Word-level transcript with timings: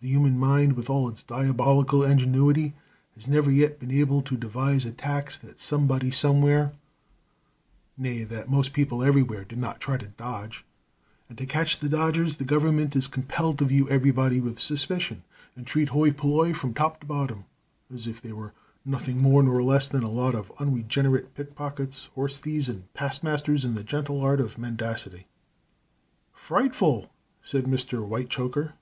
The 0.00 0.08
human 0.08 0.38
mind 0.38 0.74
with 0.74 0.88
all 0.88 1.08
its 1.08 1.24
diabolical 1.24 2.04
ingenuity 2.04 2.74
has 3.16 3.26
never 3.26 3.50
yet 3.50 3.80
been 3.80 3.90
able 3.90 4.22
to 4.22 4.36
devise 4.36 4.84
a 4.84 4.92
tax 4.92 5.36
that 5.38 5.58
somebody 5.58 6.12
somewhere 6.12 6.74
nay, 7.96 8.22
that 8.22 8.48
most 8.48 8.72
people 8.72 9.02
everywhere 9.02 9.42
did 9.44 9.58
not 9.58 9.80
try 9.80 9.96
to 9.96 10.06
dodge, 10.06 10.64
and 11.28 11.36
to 11.38 11.44
catch 11.44 11.80
the 11.80 11.88
dodgers 11.88 12.36
the 12.36 12.44
government 12.44 12.94
is 12.94 13.08
compelled 13.08 13.58
to 13.58 13.64
view 13.64 13.88
everybody 13.90 14.40
with 14.40 14.60
suspicion, 14.60 15.24
and 15.56 15.66
treat 15.66 15.88
hoi 15.88 16.12
polloi 16.12 16.54
from 16.54 16.72
top 16.72 17.00
to 17.00 17.06
bottom 17.06 17.42
as 17.92 18.06
if 18.06 18.22
they 18.22 18.30
were 18.30 18.52
nothing 18.84 19.20
more 19.20 19.42
nor 19.42 19.60
less 19.60 19.88
than 19.88 20.04
a 20.04 20.08
lot 20.08 20.36
of 20.36 20.52
unregenerate 20.60 21.34
pickpockets, 21.34 22.04
horse 22.14 22.38
thieves, 22.38 22.68
and 22.68 22.84
pastmasters 22.94 23.64
in 23.64 23.74
the 23.74 23.82
gentle 23.82 24.20
art 24.20 24.38
of 24.40 24.56
mendacity." 24.56 25.26
"Frightful!" 26.32 27.10
said 27.42 27.64
Mr. 27.64 28.06
Whitechoker. 28.06 28.74